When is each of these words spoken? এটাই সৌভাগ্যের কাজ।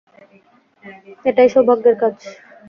এটাই 1.25 1.49
সৌভাগ্যের 1.53 1.95
কাজ। 2.01 2.15